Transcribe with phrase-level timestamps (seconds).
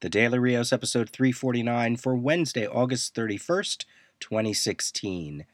[0.00, 3.84] The Daily Rios episode 349 for Wednesday, August 31st,
[4.20, 5.44] 2016.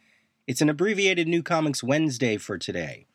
[0.46, 3.07] It's an abbreviated New Comics Wednesday for today.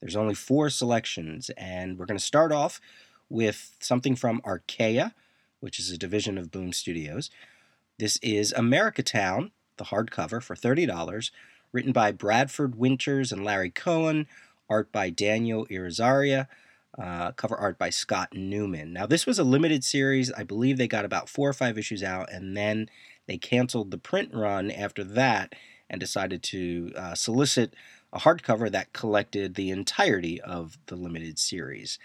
[0.00, 2.80] There's only four selections, and we're going to start off
[3.28, 5.12] with something from Archaia,
[5.58, 7.30] which is a division of Boom Studios.
[7.98, 11.32] This is America Town, the hardcover for $30,
[11.72, 14.28] written by Bradford Winters and Larry Cohen,
[14.70, 16.46] art by Daniel Irizaria,
[16.98, 18.92] uh, cover art by Scott Newman.
[18.92, 20.32] Now, this was a limited series.
[20.32, 22.88] I believe they got about four or five issues out, and then
[23.26, 25.54] they canceled the print run after that
[25.90, 27.74] and decided to uh, solicit
[28.12, 31.98] a hardcover that collected the entirety of the limited series.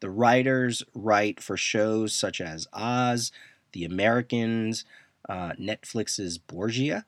[0.00, 3.32] The writers write for shows such as Oz,
[3.72, 4.84] The Americans,
[5.28, 7.04] uh, Netflix's Borgia,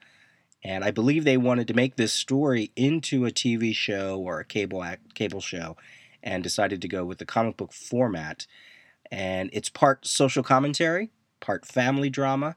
[0.63, 4.45] and I believe they wanted to make this story into a TV show or a
[4.45, 5.77] cable act, cable show,
[6.23, 8.47] and decided to go with the comic book format.
[9.11, 11.11] And it's part social commentary,
[11.41, 12.57] part family drama,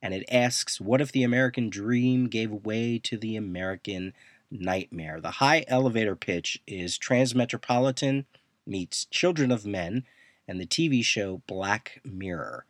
[0.00, 4.14] and it asks, "What if the American dream gave way to the American
[4.50, 8.24] nightmare?" The high elevator pitch is Transmetropolitan
[8.66, 10.04] meets Children of Men,
[10.48, 12.64] and the TV show Black Mirror.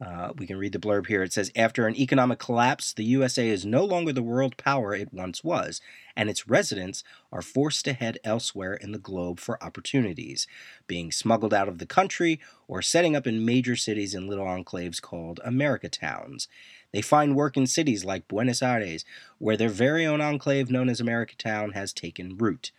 [0.00, 1.22] Uh, we can read the blurb here.
[1.22, 5.12] It says After an economic collapse, the USA is no longer the world power it
[5.12, 5.82] once was,
[6.16, 10.46] and its residents are forced to head elsewhere in the globe for opportunities,
[10.86, 15.02] being smuggled out of the country or setting up in major cities in little enclaves
[15.02, 16.48] called America Towns.
[16.92, 19.04] They find work in cities like Buenos Aires,
[19.38, 22.72] where their very own enclave known as America Town has taken root.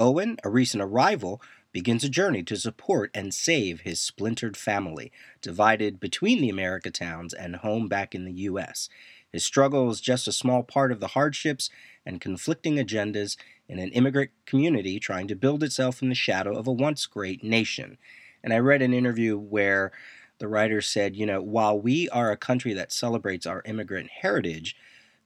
[0.00, 1.40] Owen, a recent arrival,
[1.72, 7.34] begins a journey to support and save his splintered family, divided between the America towns
[7.34, 8.88] and home back in the U.S.
[9.30, 11.70] His struggle is just a small part of the hardships
[12.06, 13.36] and conflicting agendas
[13.68, 17.44] in an immigrant community trying to build itself in the shadow of a once great
[17.44, 17.98] nation.
[18.42, 19.92] And I read an interview where
[20.38, 24.76] the writer said, you know, while we are a country that celebrates our immigrant heritage,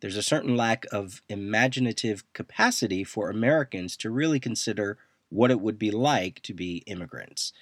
[0.00, 4.98] there's a certain lack of imaginative capacity for Americans to really consider
[5.32, 7.52] what it would be like to be immigrants.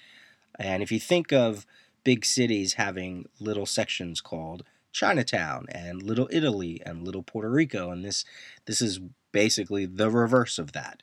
[0.59, 1.65] And if you think of
[2.03, 8.03] big cities having little sections called Chinatown and Little Italy and Little Puerto Rico, and
[8.03, 8.25] this
[8.65, 8.99] this is
[9.31, 11.01] basically the reverse of that,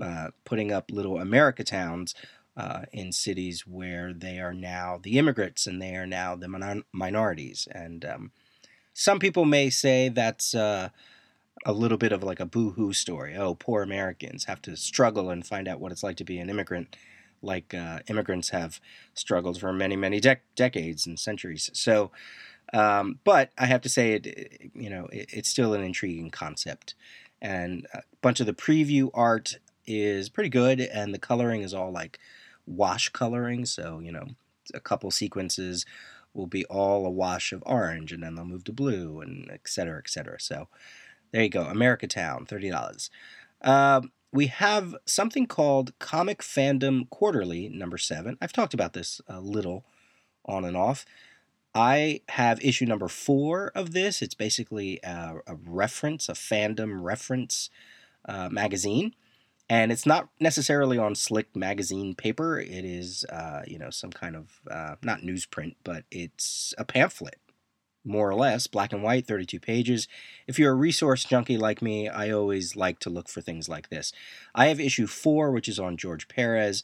[0.00, 2.14] uh, putting up little America towns
[2.56, 6.84] uh, in cities where they are now the immigrants and they are now the min-
[6.92, 7.68] minorities.
[7.70, 8.32] And um,
[8.94, 10.88] some people may say that's uh,
[11.66, 13.36] a little bit of like a boo-hoo story.
[13.36, 16.48] Oh, poor Americans have to struggle and find out what it's like to be an
[16.50, 16.96] immigrant,
[17.42, 18.80] like uh, immigrants have
[19.14, 21.70] struggled for many, many dec- decades and centuries.
[21.72, 22.10] So,
[22.72, 26.94] um, but I have to say, it you know, it, it's still an intriguing concept,
[27.40, 31.90] and a bunch of the preview art is pretty good, and the coloring is all
[31.90, 32.18] like
[32.66, 33.64] wash coloring.
[33.64, 34.26] So you know,
[34.74, 35.86] a couple sequences
[36.34, 39.66] will be all a wash of orange, and then they'll move to blue, and et
[39.66, 40.38] cetera, et cetera.
[40.38, 40.68] So
[41.32, 43.10] there you go, America Town, $30.
[43.62, 44.02] Uh,
[44.32, 48.36] we have something called Comic Fandom Quarterly, number seven.
[48.40, 49.84] I've talked about this a little
[50.44, 51.06] on and off.
[51.74, 54.20] I have issue number four of this.
[54.20, 57.70] It's basically a, a reference, a fandom reference
[58.26, 59.14] uh, magazine.
[59.70, 62.58] And it's not necessarily on slick magazine paper.
[62.58, 67.38] It is, uh, you know, some kind of, uh, not newsprint, but it's a pamphlet
[68.08, 70.08] more or less, black and white, 32 pages.
[70.46, 73.90] If you're a resource junkie like me, I always like to look for things like
[73.90, 74.12] this.
[74.54, 76.82] I have issue four, which is on George Perez.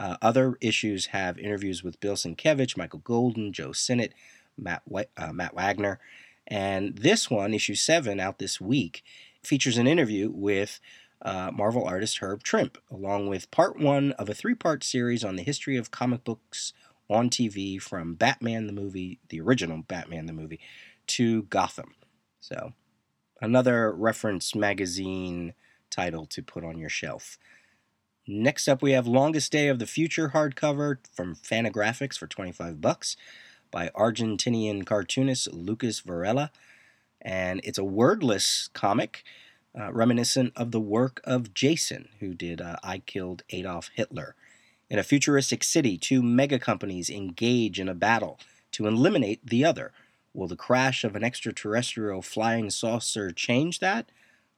[0.00, 4.14] Uh, other issues have interviews with Bill Sienkiewicz, Michael Golden, Joe Sinnott,
[4.56, 4.82] Matt,
[5.16, 6.00] uh, Matt Wagner.
[6.46, 9.04] And this one, issue seven, out this week,
[9.42, 10.80] features an interview with
[11.24, 15.36] uh, Marvel artist Herb Trimpe, along with part one of a three part series on
[15.36, 16.72] the history of comic books
[17.12, 20.60] on TV from Batman the movie, the original Batman the movie,
[21.08, 21.94] to Gotham.
[22.40, 22.72] So,
[23.40, 25.54] another reference magazine
[25.90, 27.38] title to put on your shelf.
[28.26, 33.16] Next up, we have Longest Day of the Future hardcover from Fantagraphics for 25 bucks
[33.70, 36.52] by Argentinian cartoonist Lucas Varela.
[37.20, 39.24] And it's a wordless comic
[39.78, 44.36] uh, reminiscent of the work of Jason, who did uh, I Killed Adolf Hitler.
[44.92, 48.38] In a futuristic city, two mega companies engage in a battle
[48.72, 49.90] to eliminate the other.
[50.34, 54.12] Will the crash of an extraterrestrial flying saucer change that?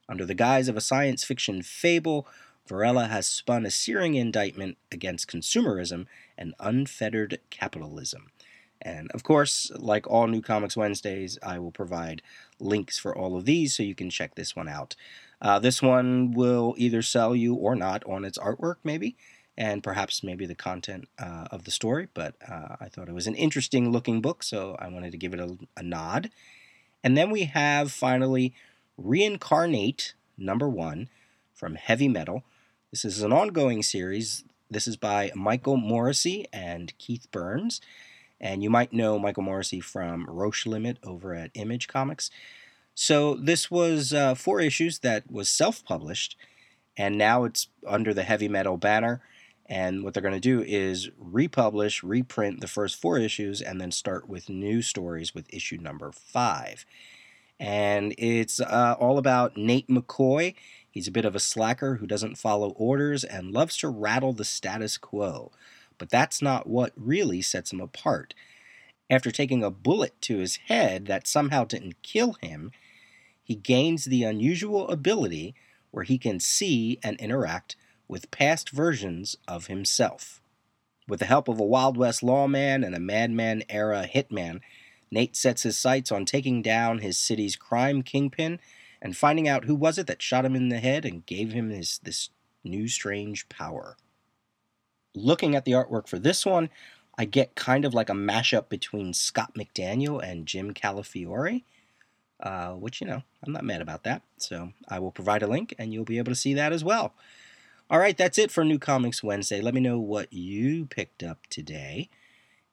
[0.09, 2.27] Under the guise of a science fiction fable,
[2.67, 6.05] Varela has spun a searing indictment against consumerism
[6.37, 8.31] and unfettered capitalism.
[8.81, 12.21] And of course, like all New Comics Wednesdays, I will provide
[12.59, 14.97] links for all of these so you can check this one out.
[15.41, 19.15] Uh, this one will either sell you or not on its artwork, maybe
[19.57, 23.27] and perhaps maybe the content uh, of the story, but uh, I thought it was
[23.27, 26.29] an interesting looking book, so I wanted to give it a, a nod.
[27.03, 28.53] And then we have finally
[28.97, 31.09] Reincarnate, number one,
[31.53, 32.43] from Heavy Metal.
[32.91, 34.43] This is an ongoing series.
[34.69, 37.79] This is by Michael Moreci and Keith Burns.
[38.41, 42.29] And you might know Michael Moreci from Roche Limit over at Image Comics.
[42.93, 46.37] So this was uh, four issues that was self-published,
[46.97, 49.21] and now it's under the heavy metal banner.
[49.67, 53.91] And what they're going to do is republish, reprint the first four issues, and then
[53.91, 56.85] start with new stories with issue number five.
[57.59, 60.55] And it's uh, all about Nate McCoy.
[60.89, 64.45] He's a bit of a slacker who doesn't follow orders and loves to rattle the
[64.45, 65.51] status quo.
[65.97, 68.33] But that's not what really sets him apart.
[69.09, 72.71] After taking a bullet to his head that somehow didn't kill him,
[73.43, 75.55] he gains the unusual ability
[75.91, 77.75] where he can see and interact
[78.07, 80.41] with past versions of himself.
[81.07, 84.61] With the help of a Wild West lawman and a Mad Men era hitman,
[85.11, 88.59] Nate sets his sights on taking down his city's crime kingpin
[89.01, 91.69] and finding out who was it that shot him in the head and gave him
[91.69, 92.29] his, this
[92.63, 93.97] new strange power.
[95.13, 96.69] Looking at the artwork for this one,
[97.17, 101.63] I get kind of like a mashup between Scott McDaniel and Jim Calafiore,
[102.41, 104.23] uh, which, you know, I'm not mad about that.
[104.37, 107.13] So I will provide a link and you'll be able to see that as well.
[107.87, 109.61] All right, that's it for New Comics Wednesday.
[109.61, 112.09] Let me know what you picked up today.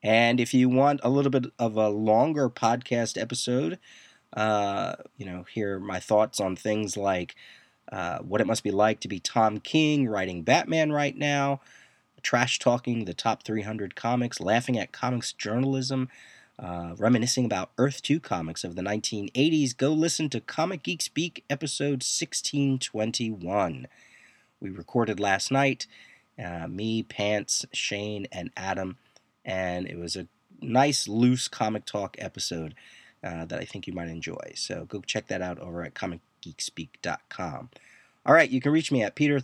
[0.02, 3.78] And if you want a little bit of a longer podcast episode,
[4.32, 7.36] uh, you know, hear my thoughts on things like
[7.92, 11.60] uh, what it must be like to be Tom King writing Batman right now,
[12.22, 16.08] trash talking the top 300 comics, laughing at comics journalism,
[16.58, 21.44] uh, reminiscing about Earth 2 comics of the 1980s, go listen to Comic Geek Speak
[21.50, 23.86] episode 1621.
[24.62, 25.88] We recorded last night,
[26.42, 28.96] uh, me, Pants, Shane, and Adam,
[29.44, 30.28] and it was a
[30.60, 32.76] nice, loose comic talk episode
[33.24, 34.52] uh, that I think you might enjoy.
[34.54, 37.70] So go check that out over at comicgeekspeak.com.
[38.24, 39.42] All right, you can reach me at peter at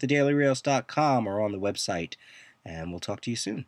[1.26, 2.14] or on the website,
[2.64, 3.64] and we'll talk to you soon.